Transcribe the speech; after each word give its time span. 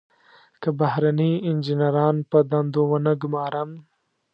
که 0.61 0.69
بهرني 0.79 1.31
انجنیران 1.49 2.15
په 2.29 2.37
دندو 2.49 2.83
ونه 2.91 3.13
ګمارم. 3.21 3.69